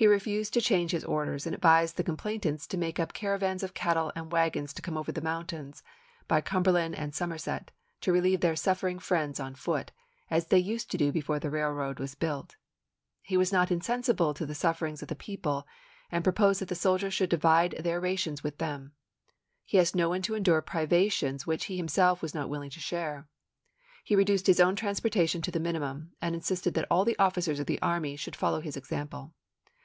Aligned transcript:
He 0.00 0.06
refused 0.06 0.54
to 0.54 0.62
change 0.62 0.92
his 0.92 1.04
orders, 1.04 1.44
and 1.44 1.54
advised 1.54 1.98
the 1.98 2.02
complainants 2.02 2.66
to 2.68 2.78
make 2.78 2.98
up 2.98 3.12
caravans 3.12 3.62
of 3.62 3.74
cattle 3.74 4.10
and 4.16 4.32
wagons 4.32 4.72
and 4.74 4.82
come 4.82 4.96
over 4.96 5.12
the 5.12 5.20
mountains, 5.20 5.82
by 6.26 6.40
Cumberland 6.40 6.94
and 6.94 7.14
Somerset, 7.14 7.70
to 8.00 8.10
relieve 8.10 8.40
their 8.40 8.56
suffering 8.56 8.98
friends 8.98 9.38
on 9.38 9.54
foot, 9.54 9.92
as 10.30 10.46
they 10.46 10.58
used 10.58 10.90
to 10.92 10.96
do 10.96 11.12
before 11.12 11.38
the 11.38 11.50
railroad 11.50 11.98
was 11.98 12.14
built. 12.14 12.56
He 13.20 13.36
was 13.36 13.52
not 13.52 13.70
insensible 13.70 14.32
to 14.32 14.46
the 14.46 14.54
sufferings 14.54 15.02
of 15.02 15.08
the 15.08 15.14
people, 15.14 15.66
and 16.10 16.24
pro 16.24 16.32
posed 16.32 16.62
that 16.62 16.70
the 16.70 16.74
soldiers 16.74 17.12
should 17.12 17.28
divide 17.28 17.72
their 17.72 18.00
rations 18.00 18.40
slS?m*0 18.40 18.44
with 18.44 18.56
them. 18.56 18.92
He 19.66 19.78
asked 19.78 19.94
no 19.94 20.08
one 20.08 20.22
to 20.22 20.34
endure 20.34 20.62
privations 20.62 21.44
ml., 21.44 21.44
p. 21.44 21.50
49.' 21.50 21.50
4 21.50 21.50
ABRAHAM 21.50 21.50
LINCOLN 21.50 21.50
chap. 21.50 21.50
i. 21.50 21.50
which 21.50 21.64
he 21.66 21.74
was 21.74 21.78
himself 21.78 22.34
not 22.34 22.48
willing 22.48 22.70
to 22.70 22.80
share. 22.80 23.28
He 24.02 24.16
re 24.16 24.24
duced 24.24 24.46
his 24.46 24.60
own 24.60 24.76
transportation 24.76 25.42
to 25.42 25.50
the 25.50 25.60
minimum, 25.60 26.12
and 26.22 26.34
insisted 26.34 26.72
that 26.72 26.86
all 26.90 27.04
the 27.04 27.18
officers 27.18 27.60
of 27.60 27.66
the 27.66 27.82
army 27.82 28.16
should 28.16 28.34
follow 28.34 28.60
his 28.62 28.78
example. 28.78 29.34